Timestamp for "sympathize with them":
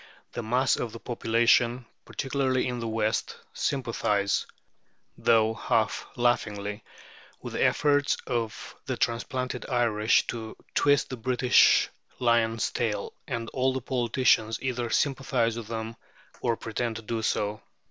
14.89-15.95